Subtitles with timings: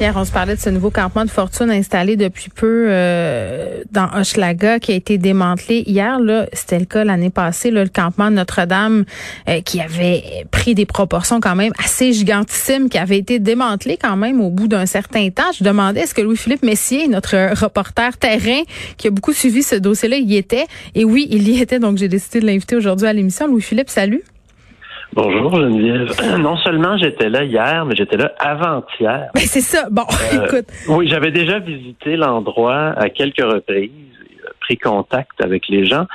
[0.00, 4.08] Hier, on se parlait de ce nouveau campement de fortune installé depuis peu euh, dans
[4.12, 6.18] Hochelaga qui a été démantelé hier.
[6.18, 7.70] Là, c'était le cas l'année passée.
[7.70, 9.04] Là, le campement de Notre-Dame
[9.48, 14.16] euh, qui avait pris des proportions quand même assez gigantissimes, qui avait été démantelé quand
[14.16, 15.52] même au bout d'un certain temps.
[15.56, 18.62] Je demandais est-ce que Louis-Philippe Messier, notre reporter terrain,
[18.96, 20.66] qui a beaucoup suivi ce dossier-là, y était?
[20.96, 21.78] Et oui, il y était.
[21.78, 23.46] Donc, j'ai décidé de l'inviter aujourd'hui à l'émission.
[23.46, 24.24] Louis-Philippe, salut.
[25.14, 26.10] Bonjour Geneviève.
[26.40, 29.28] Non seulement j'étais là hier, mais j'étais là avant-hier.
[29.34, 29.88] Ben c'est ça.
[29.90, 30.66] Bon, Euh, écoute.
[30.88, 36.06] Oui, j'avais déjà visité l'endroit à quelques reprises, euh, pris contact avec les gens,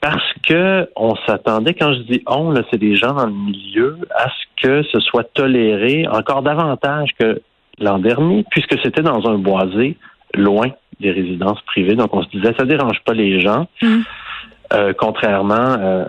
[0.00, 3.98] parce que on s'attendait, quand je dis on, là, c'est des gens dans le milieu,
[4.14, 7.42] à ce que ce soit toléré encore davantage que
[7.80, 9.96] l'an dernier, puisque c'était dans un boisé
[10.34, 10.68] loin
[11.00, 11.96] des résidences privées.
[11.96, 13.66] Donc on se disait, ça dérange pas les gens.
[13.82, 14.02] Mm.
[14.72, 16.06] Euh, contrairement euh,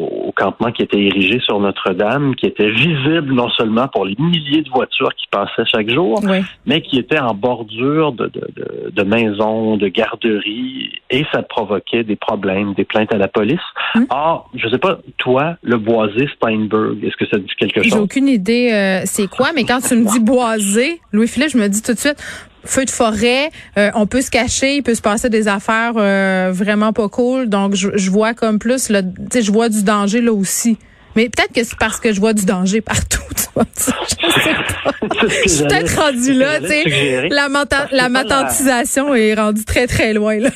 [0.00, 4.62] au campement qui était érigé sur Notre-Dame, qui était visible non seulement pour les milliers
[4.62, 6.38] de voitures qui passaient chaque jour, Oui.
[6.66, 12.02] mais qui était en bordure de, de, de, de maisons, de garderies, et ça provoquait
[12.02, 13.60] des problèmes, des plaintes à la police.
[13.94, 14.04] Hmm.
[14.10, 18.00] Or, je sais pas, toi, le boisé Steinberg, est-ce que ça dit quelque J'ai chose?
[18.00, 21.80] aucune idée euh, c'est quoi, mais quand tu me dis boisé, Louis-Philippe, je me dis
[21.82, 22.18] tout de suite
[22.64, 26.50] feu de forêt, euh, on peut se cacher, il peut se passer des affaires euh,
[26.52, 27.48] vraiment pas cool.
[27.48, 30.78] Donc je, je vois comme plus le tu sais je vois du danger là aussi.
[31.16, 33.64] Mais peut-être que c'est parce que je vois du danger partout, tu vois.
[33.76, 34.52] Je sais
[34.84, 34.92] pas.
[35.44, 37.28] Je suis peut-être rendu là, tu sais.
[37.28, 40.50] La, matantisation est rendue très, très loin, là.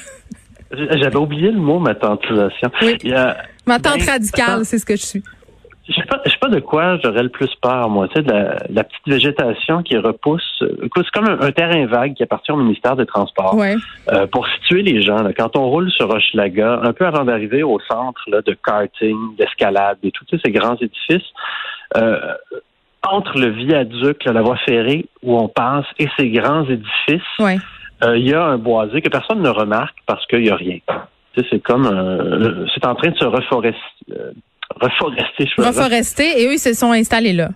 [0.70, 2.70] J'avais oublié le mot matantisation.
[2.80, 2.96] Oui.
[3.02, 3.36] Il y a,
[3.66, 5.22] Ma tante Ben, radicale, c'est ce que je suis.
[5.88, 8.06] Je sais pas, je sais pas de quoi j'aurais le plus peur, moi.
[8.08, 10.62] Tu sais, de la, la petite végétation qui repousse.
[10.62, 13.56] C'est comme un, un terrain vague qui appartient au ministère des Transports.
[13.56, 13.74] Ouais.
[14.12, 17.64] Euh, pour situer les gens, là, quand on roule sur Hochelaga, un peu avant d'arriver
[17.64, 21.28] au centre là, de karting, d'escalade et sais, ces grands édifices,
[21.96, 22.16] euh,
[23.02, 27.58] entre le viaduc, là, la voie ferrée où on passe, et ces grands édifices, Ouais.
[28.04, 30.78] euh, il y a un boisé que personne ne remarque parce qu'il n'y a rien.
[31.34, 31.86] Tu sais, c'est comme
[32.72, 33.74] c'est en train de se reforester.
[34.80, 35.66] Reforester, je peux dire.
[35.72, 37.50] Reforester, et eux, ils se sont installés là.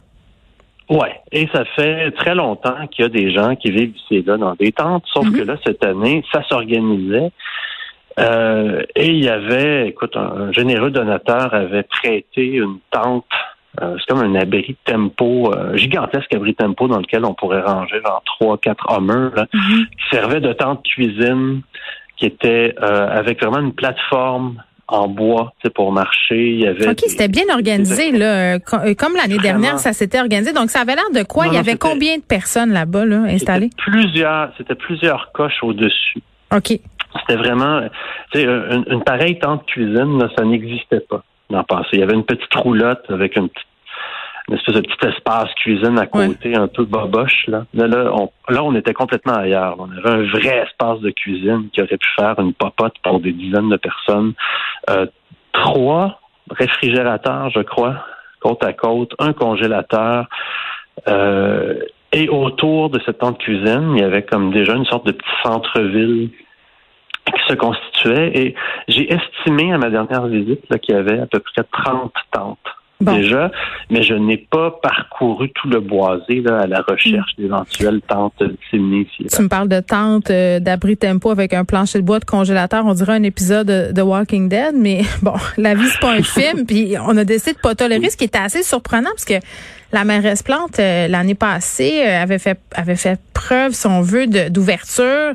[0.89, 4.22] Ouais, et ça fait très longtemps qu'il y a des gens qui vivent ici et
[4.22, 5.37] là dans des tentes, sauf Mhm.
[5.37, 7.31] que là, cette année, ça s'organisait.
[8.19, 13.25] Euh, et il y avait, écoute, un, un généreux donateur avait prêté une tente,
[13.83, 18.00] euh, c'est comme un abri tempo, euh, gigantesque abri tempo dans lequel on pourrait ranger
[18.06, 19.87] genre trois, quatre hommes, là, Mhm.
[19.91, 21.61] qui servait de tente cuisine,
[22.16, 26.51] qui était euh, avec vraiment une plateforme en bois, tu sais, pour marcher.
[26.51, 28.55] Il y avait OK, c'était bien organisé, là.
[28.55, 30.53] euh, co- Comme l'année dernière, ça s'était organisé.
[30.53, 31.47] Donc, ça avait l'air de quoi?
[31.47, 33.71] Non, Il y avait combien de personnes là-bas, là, installées?
[33.79, 36.21] Plusieurs, c'était plusieurs coches au-dessus.
[36.55, 36.79] OK.
[37.21, 37.81] C'était vraiment,
[38.33, 41.89] tu sais, une, une pareille tente cuisine, là, ça n'existait pas dans le passé.
[41.95, 43.67] Il y avait une petite roulotte avec une, petite,
[44.49, 47.47] une espèce de petit espace cuisine à côté, un peu boboche.
[47.49, 49.77] Là, là, là, on, là, on était complètement ailleurs.
[49.79, 53.33] On avait un vrai espace de cuisine qui aurait pu faire une popote pour des
[53.33, 54.34] dizaines de personnes.
[54.91, 55.07] Euh,
[55.53, 56.21] trois
[56.51, 58.05] réfrigérateurs, je crois,
[58.41, 60.29] côte à côte, un congélateur.
[61.09, 61.81] Euh,
[62.13, 65.43] et autour de cette tente cuisine, il y avait comme déjà une sorte de petit
[65.43, 66.31] centre-ville
[67.27, 68.31] qui se constituait.
[68.39, 68.55] Et
[68.87, 73.15] j'ai estimé à ma dernière visite qu'il y avait à peu près 30 tentes Bon.
[73.15, 73.51] déjà,
[73.91, 79.07] mais je n'ai pas parcouru tout le boisé là, à la recherche d'éventuelles tentes disséminées.
[79.19, 82.87] Tu me parles de tente, euh, d'abri tempo avec un plancher de bois de congélateur.
[82.87, 86.23] On dirait un épisode de, de Walking Dead, mais bon, la vie, c'est pas un
[86.23, 86.65] film.
[86.67, 89.34] Puis on a décidé de pas tolérer, ce qui était assez surprenant parce que
[89.93, 94.27] la mairesse Plante, euh, l'année passée, euh, avait fait avait fait preuve, si on veut,
[94.51, 95.33] d'ouverture.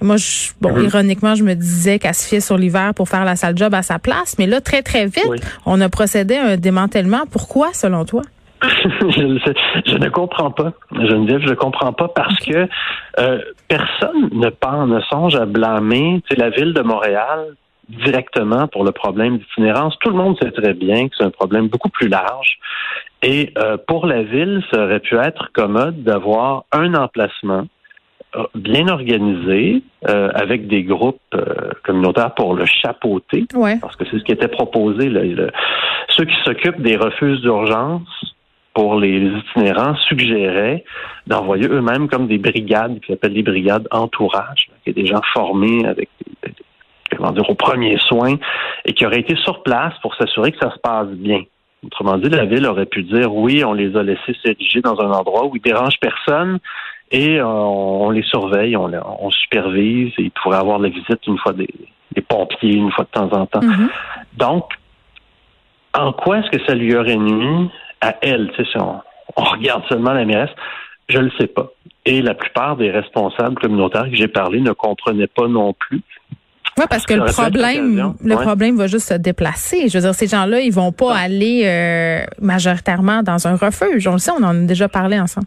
[0.00, 0.84] Moi, je, bon, Mhm.
[0.84, 3.82] ironiquement, je me disais qu'elle se fiait sur l'hiver pour faire la sale job à
[3.82, 4.36] sa place.
[4.38, 5.38] Mais là, très, très vite, Oui.
[5.66, 7.22] on a procédé à un démantèlement.
[7.30, 8.22] Pourquoi, selon toi?
[8.62, 9.52] je.
[9.86, 10.72] Je ne comprends pas.
[10.92, 12.66] Geneviève, je ne comprends pas parce que
[13.18, 13.38] euh,
[13.68, 17.54] personne ne pense, ne songe à blâmer la ville de Montréal
[17.88, 19.94] directement pour le problème d'itinérance.
[20.00, 22.58] Tout le monde sait très bien que c'est un problème beaucoup plus large.
[23.24, 27.66] Et euh, pour la ville, ça aurait pu être commode d'avoir un emplacement
[28.36, 33.78] euh, bien organisé, euh, avec des groupes euh, communautaires pour le chapeauter Ouais.
[33.80, 35.08] parce que c'est ce qui était proposé.
[35.08, 35.22] là.
[35.22, 35.50] Le-
[36.08, 38.08] ceux qui s'occupent des refuges d'urgence
[38.74, 40.84] pour les itinérants suggéraient
[41.28, 45.86] d'envoyer eux-mêmes comme des brigades qui s'appellent les brigades entourage, qui est des gens formés
[45.86, 46.08] avec
[46.42, 48.34] des- des- comment dire, aux premiers soins
[48.84, 51.42] et qui auraient été sur place pour s'assurer que ça se passe bien.
[51.84, 55.10] Autrement dit, la ville aurait pu dire oui, on les a laissés s'ériger dans un
[55.10, 56.58] endroit où ils dérangent personne
[57.10, 58.90] et euh, on, les surveille, on,
[59.20, 61.68] on supervise, et il pourrait avoir la visite une fois des,
[62.28, 63.62] pompiers, une fois de temps en temps.
[63.62, 63.88] Mhm.
[64.36, 64.70] Donc,
[65.96, 67.70] en quoi est-ce que ça lui aurait nuit
[68.00, 68.50] à elle?
[68.56, 69.00] Si on,
[69.36, 70.50] regarde seulement la mairesse,
[71.08, 71.68] je ne le sais pas.
[72.04, 76.02] Et la plupart des responsables communautaires que j'ai parlé ne comprenaient pas non plus.
[76.76, 79.88] Oui, parce que le problème, le problème va juste se déplacer.
[79.88, 84.08] Je veux dire, ces gens-là, ils vont pas aller euh, majoritairement dans un refuge.
[84.08, 85.46] On le sait, on en a déjà parlé ensemble.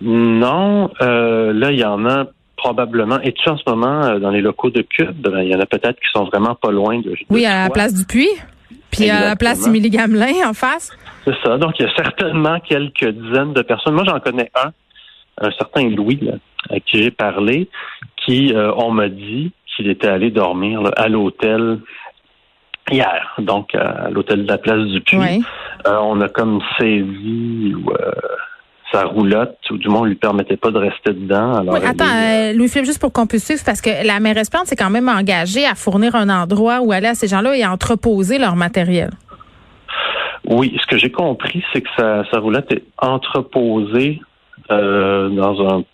[0.00, 2.26] Non, euh, là, il y en a
[2.56, 3.20] probablement.
[3.20, 5.16] Et tu en ce moment euh, dans les locaux de Cube?
[5.20, 7.14] Ben, il y en a peut-être qui sont vraiment pas loin de.
[7.28, 8.28] oui, à la place du Puy.
[8.90, 10.90] Puis à la place Émilie Gamelin en face.
[11.26, 11.58] C'est ça.
[11.58, 13.94] Donc, il y a certainement quelques dizaines de personnes.
[13.94, 14.72] Moi, j'en connais un,
[15.46, 16.34] un certain Louis, là,
[16.70, 17.68] à qui j'ai parlé,
[18.24, 21.78] qui, on m'a dit, qu'il était allé dormir à l'hôtel
[22.90, 25.44] hier, donc à l'hôtel de la place du Puy.
[25.86, 28.10] Euh, on a comme saisi euh,
[28.92, 31.54] sa roulotte, ou du moins on lui permettait pas de rester dedans.
[31.54, 34.76] Alors attends, euh, Louis-Philippe, juste pour qu'on puisse suivre, parce que la mairesse Plante s'est
[34.76, 38.38] quand même engagée à fournir un endroit où aller à ces gens-là et à entreposer
[38.38, 39.10] leur matériel.
[40.48, 44.20] Oui, ce que j'ai compris, c'est que sa, sa roulotte est entreposée
[44.68, 45.84] dans un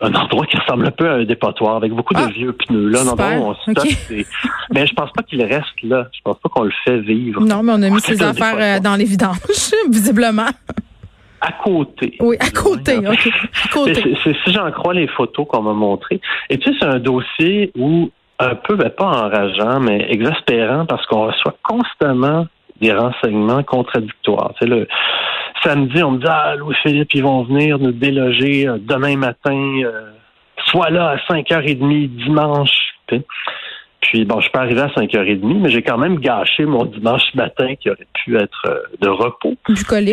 [0.00, 2.88] un endroit qui ressemble un peu à un dépotoir avec beaucoup de ah, vieux pneus.
[2.88, 3.72] Là, non, on
[4.74, 6.08] Mais je pense pas qu'il reste là.
[6.12, 7.40] Je pense pas qu'on le fait vivre.
[7.42, 9.36] Non, mais on a mis ses affaires euh, dans les vidanges,
[9.90, 10.48] visiblement.
[11.42, 12.16] À côté.
[12.20, 13.28] Oui, à côté, OK.
[13.64, 14.16] À côté.
[14.22, 16.20] si j'en crois les photos qu'on m'a montrées.
[16.48, 21.04] Et tu sais, c'est un dossier où un peu, ben, pas enrageant, mais exaspérant parce
[21.06, 22.46] qu'on reçoit constamment
[22.80, 24.54] des renseignements contradictoires.
[24.58, 24.88] C'est le
[25.62, 30.10] samedi, on me dit Ah, Louis-Philippe, ils vont venir nous déloger euh, demain matin, euh,
[30.66, 32.70] soit là à 5h30 dimanche.
[34.00, 37.74] Puis bon, je peux arriver à 5h30, mais j'ai quand même gâché mon dimanche matin
[37.76, 39.56] qui aurait pu être euh, de repos.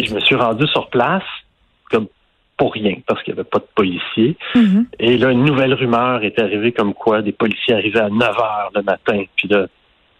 [0.05, 1.23] Je me suis rendu sur place
[1.89, 2.07] comme
[2.57, 4.35] pour rien, parce qu'il n'y avait pas de policiers.
[4.55, 4.85] Mm-hmm.
[4.99, 8.67] Et là, une nouvelle rumeur est arrivée comme quoi des policiers arrivaient à 9 h
[8.73, 9.23] le matin.
[9.35, 9.67] Puis là,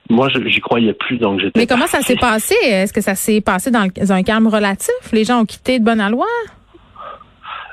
[0.09, 1.59] moi, j'y croyais plus, donc j'étais.
[1.59, 2.55] Mais comment ça s'est passé?
[2.63, 4.93] Est-ce que ça s'est passé dans un calme relatif?
[5.11, 6.27] Les gens ont quitté de bonne loi?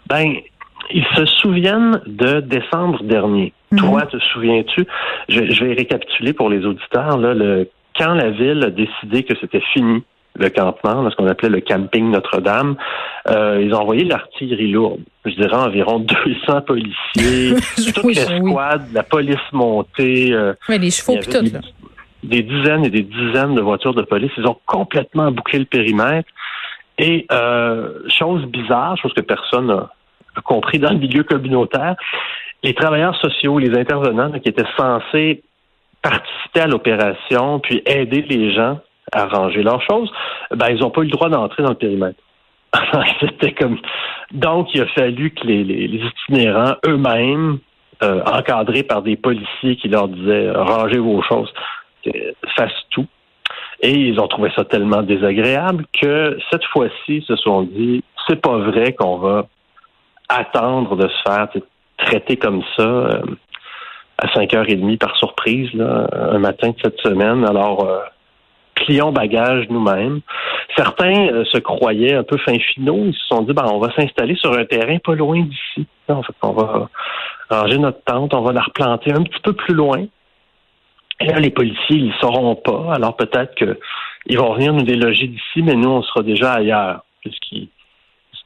[0.09, 0.35] Ben,
[0.91, 3.53] ils se souviennent de décembre dernier.
[3.71, 3.79] Mhm.
[3.79, 4.87] Toi, te souviens-tu?
[5.29, 7.19] Je, vais récapituler pour les auditeurs.
[7.19, 10.03] Là, le, quand la ville a décidé que c'était fini,
[10.37, 12.75] le campement, ce qu'on appelait le camping Notre-Dame,
[13.31, 15.01] euh, ils ont envoyé l'artillerie lourde.
[15.25, 16.01] Je dirais environ
[16.47, 17.55] 200 policiers,
[17.95, 20.33] toute l'escouade, la police montée.
[20.33, 21.61] Euh, les chevaux puis tout, là
[22.25, 24.33] des dizaines et des dizaines de voitures de police.
[24.37, 26.29] Ils ont complètement bouclé le périmètre.
[26.99, 29.91] Et euh, chose bizarre, chose que personne n'a
[30.45, 31.97] compris dans le milieu communautaire,
[32.63, 35.43] les travailleurs sociaux, les intervenants qui étaient censés
[36.03, 38.79] participer à l'opération puis aider les gens
[39.13, 40.11] à ranger leurs choses,
[40.51, 42.19] ben ils n'ont pas eu le droit d'entrer dans le périmètre.
[43.21, 43.79] C'était comme
[44.33, 47.59] donc il a fallu que les, itinérants eux-mêmes,
[48.03, 51.53] euh, encadrés par des policiers qui leur disaient rangez vos choses,
[52.57, 53.07] fasse tout.
[53.81, 58.41] Et ils ont trouvé ça tellement désagréable que cette fois-ci, ils se sont dit, c'est
[58.41, 59.47] pas vrai qu'on va
[60.29, 61.49] attendre de se faire
[61.99, 63.21] traiter comme ça euh,
[64.19, 67.45] à 5h30 par surprise, là, un matin de cette semaine.
[67.45, 68.01] Alors, euh,
[68.75, 70.21] plions bagages nous-mêmes.
[70.77, 73.03] Certains euh, se croyaient un peu fin finaux.
[73.07, 75.87] Ils se sont dit, ben, on va s'installer sur un terrain pas loin d'ici.
[76.09, 76.89] En fait, on va
[77.51, 80.07] ranger notre tente, on va la replanter un petit peu plus loin.
[81.21, 82.95] Et là, les policiers, ils ne sauront pas.
[82.95, 87.05] Alors peut-être qu'ils vont venir nous déloger d'ici, mais nous, on sera déjà ailleurs.
[87.21, 87.69] Puisqu'il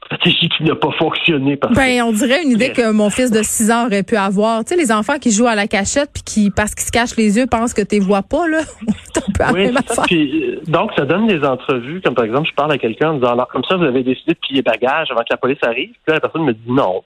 [0.05, 1.57] stratégie qui n'a pas fonctionné.
[1.57, 4.63] Parce ben, on dirait une idée que mon fils de 6 ans aurait pu avoir.
[4.63, 7.15] Tu sais, les enfants qui jouent à la cachette puis qui, parce qu'ils se cachent
[7.17, 8.61] les yeux, pensent que tu les vois pas, là.
[9.53, 13.13] oui, euh, donc, ça donne des entrevues, comme par exemple, je parle à quelqu'un en
[13.15, 15.89] disant, alors, comme ça, vous avez décidé de plier bagages avant que la police arrive?
[15.89, 17.03] Puis là, la personne me dit non.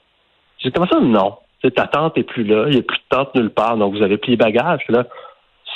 [0.58, 1.34] J'ai comment ça, non?
[1.70, 4.02] ta tante est plus là, il n'y a plus de tante nulle part, donc vous
[4.02, 4.80] avez plié bagages.
[4.84, 5.06] Puis là,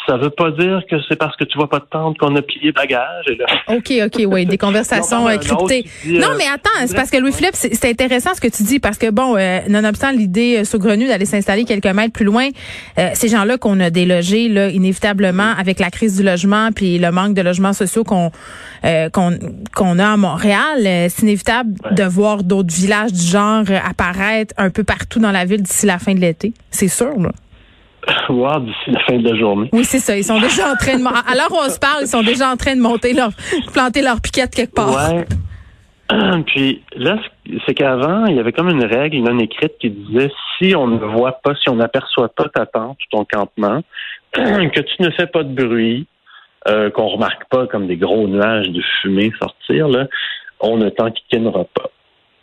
[0.09, 2.41] ça veut pas dire que c'est parce que tu vois pas de tente qu'on a
[2.43, 3.27] plié bagage.
[3.69, 5.85] OK, OK, oui, des conversations non, cryptées.
[6.07, 9.11] non, mais attends, c'est parce que Louis-Philippe, c'est intéressant ce que tu dis, parce que
[9.11, 12.49] bon, euh, nonobstant l'idée euh, saugrenue d'aller s'installer quelques mètres plus loin,
[12.99, 17.11] euh, ces gens-là qu'on a délogés, là, inévitablement, avec la crise du logement puis le
[17.11, 18.31] manque de logements sociaux qu'on
[19.13, 24.85] qu'on a à Montréal, c'est inévitable de voir d'autres villages du genre apparaître un peu
[24.85, 26.53] partout dans la ville d'ici la fin de l'été.
[26.71, 27.33] C'est sûr, là
[28.29, 29.69] voir d'ici la fin de la journée.
[29.73, 30.17] Oui, c'est ça.
[30.17, 31.05] Ils sont déjà en train de.
[31.05, 33.31] Alors on se parle, ils sont déjà en train de monter leur,
[33.73, 34.95] planter leur piquette quelque part.
[34.95, 35.27] Ouais.
[36.47, 37.19] Puis là,
[37.67, 40.99] c'est qu'avant, il y avait comme une règle non écrite qui disait si on ne
[40.99, 43.83] voit pas, si on n'aperçoit pas ta tente ou ton campement,
[44.33, 46.07] que tu ne fais pas de bruit,
[46.69, 50.07] euh, qu'on remarque pas comme des gros nuages de fumée sortir, là,
[50.61, 51.91] on ne t'enquiquinera pas.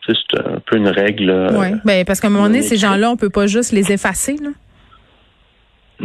[0.08, 1.48] C'est un peu une règle.
[1.54, 4.38] Oui, ben, parce qu'à un moment donné, ces gens-là, on peut pas juste les effacer.
[4.38, 4.50] Là.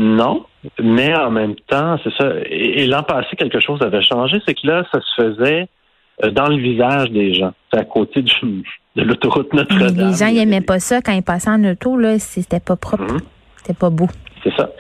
[0.01, 0.47] Non,
[0.83, 2.33] mais en même temps, c'est ça.
[2.47, 5.69] Et, l'an passé, quelque chose avait changé, c'est que là, ça se faisait
[6.25, 7.53] euh, dans le visage des gens.
[7.71, 8.33] C'est à côté du,
[8.97, 10.11] de l'autoroute Notre-Dame.
[10.11, 12.19] Les gens, n'aimaient pas ça quand ils passaient en auto, là.
[12.19, 13.13] C'était pas propre.
[13.13, 13.21] Mhm.
[13.57, 14.09] C'était pas beau.
[14.43, 14.71] C'est ça.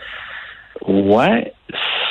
[0.86, 1.52] Ouais.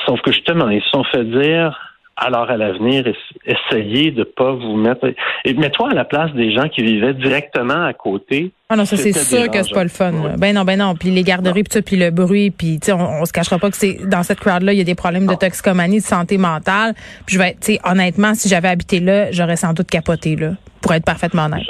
[0.05, 1.88] Sauf que justement, ils se sont fait dire
[2.19, 3.05] alors à l'avenir,
[3.45, 5.07] essayez de pas vous mettre.
[5.45, 8.51] Et mets-toi à la place des gens qui vivaient directement à côté.
[8.69, 10.11] Ah non, ça c'est sûr que c'est pas le fun.
[10.37, 10.95] Ben non, ben non.
[10.95, 14.07] Puis les garderies, puis puis le bruit, puis on, on se cachera pas que c'est
[14.07, 16.93] dans cette crowd-là, il y a des problèmes de toxicomanie, de santé mentale.
[17.25, 20.51] Puis je vais, tu sais, honnêtement, si j'avais habité là, j'aurais sans doute capoté là,
[20.81, 21.63] pour être parfaitement honnête.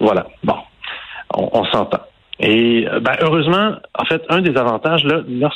[0.00, 0.26] Voilà.
[0.42, 0.56] Bon,
[1.34, 2.00] on s'entend.
[2.42, 5.50] Et euh, ben, heureusement, en fait, un des avantages, là, là,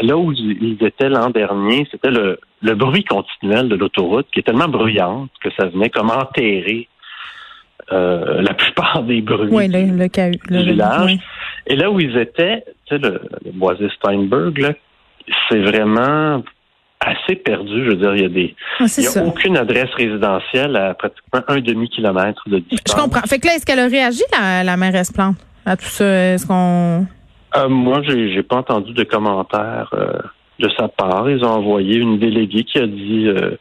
[0.00, 4.42] là où ils étaient l'an dernier, c'était le, le bruit continuel de l'autoroute qui est
[4.42, 6.88] tellement bruyante que ça venait comme enterrer
[7.92, 11.18] euh, la plupart des bruits oui, le, le, du village.
[11.66, 13.20] Et là où ils étaient, tu sais, le,
[13.52, 14.74] boisé Steinberg,
[15.48, 16.42] c'est vraiment
[17.00, 17.84] assez perdu.
[17.84, 20.94] Je veux dire, il y a des, ah, il y a aucune adresse résidentielle à
[20.94, 22.96] pratiquement un demi-kilomètre de distance.
[22.96, 23.20] Je comprends.
[23.26, 25.36] Fait que là, est-ce qu'elle a réagi, la, la mairesse Plante?
[25.66, 26.04] À tout ça?
[26.04, 27.06] Est-ce qu'on.
[27.56, 30.18] Euh, moi, j'ai, j'ai pas entendu de commentaires euh,
[30.58, 31.28] de sa part.
[31.28, 33.56] Ils ont envoyé une déléguée qui a dit euh,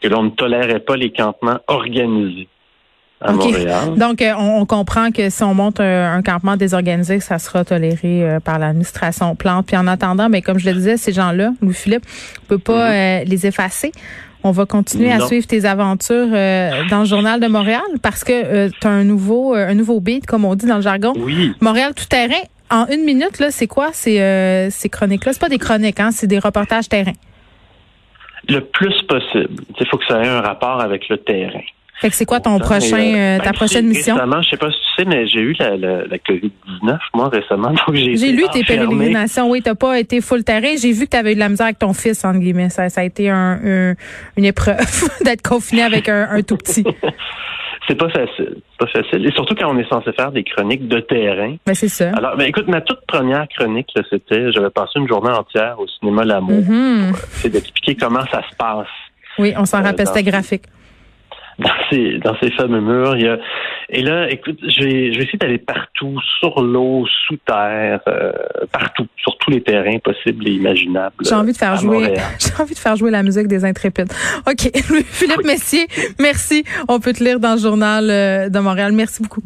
[0.00, 2.48] que l'on ne tolérait pas les campements organisés.
[3.18, 3.94] À Montréal.
[3.96, 9.34] Donc, on, comprend que si on monte un, campement désorganisé, ça sera toléré par l'administration
[9.34, 9.68] Plante.
[9.68, 12.04] Puis en attendant, mais comme je le disais, ces gens-là, Louis-Philippe,
[12.42, 13.26] on peut pas mm-hmm.
[13.26, 13.92] les effacer.
[14.46, 18.32] On va continuer à suivre tes aventures euh, dans le journal de Montréal parce que
[18.32, 21.14] euh, tu as un nouveau euh, un nouveau beat comme on dit dans le jargon.
[21.16, 21.52] Oui.
[21.60, 23.90] Montréal tout terrain en une minute là, c'est quoi?
[23.92, 27.14] Ces ces chroniques là C'est pas des chroniques hein, c'est des reportages terrain.
[28.48, 29.64] Le plus possible.
[29.80, 31.64] Il faut que ça ait un rapport avec le terrain.
[32.00, 34.14] Fait que c'est quoi ton prochain, euh, ta ben, prochaine mission?
[34.14, 37.68] Récemment, je sais pas si tu sais, mais j'ai eu la, la, COVID-19, moi, récemment.
[37.86, 39.48] Donc, j'ai J'ai lu tes pérégrinations.
[39.48, 40.74] Oui, t'as pas été full terrain.
[40.78, 42.68] J'ai vu que tu avais eu de la misère avec ton fils, entre guillemets.
[42.68, 43.94] Ça, ça a été un,
[44.36, 44.76] une épreuve
[45.24, 46.84] d'être confiné avec un, un tout petit.
[47.88, 48.56] c'est pas facile.
[48.78, 49.26] Pas facile.
[49.26, 51.50] Et surtout quand on est censé faire des chroniques de terrain.
[51.50, 52.10] Mais ben, c'est ça.
[52.14, 56.24] Alors, ben, écoute, ma toute première chronique, c'était, j'avais passé une journée entière au cinéma
[56.24, 56.60] L'amour.
[56.60, 57.14] Mm-hmm.
[57.30, 58.88] C'est d'expliquer comment ça se passe.
[59.38, 60.64] Oui, on s'en rappelle, c'était graphique
[61.58, 63.16] dans ces dans ces fameux murs.
[63.16, 63.38] Il y a,
[63.88, 68.32] et là, écoute, je vais, essayer d'aller partout, sur l'eau, sous terre, euh,
[68.72, 71.14] partout, sur tous les terrains possibles et imaginables.
[71.22, 74.12] J'ai envie de faire jouer, j'ai envie de faire jouer la musique des intrépides.
[74.46, 74.70] Ok,
[75.06, 75.86] Philippe Messier,
[76.18, 76.64] merci.
[76.88, 78.92] On peut te lire dans le journal euh, de Montréal.
[78.92, 79.42] Merci beaucoup.